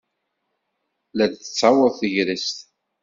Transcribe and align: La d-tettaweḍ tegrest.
La 1.17 1.25
d-tettaweḍ 1.31 1.93
tegrest. 1.99 2.57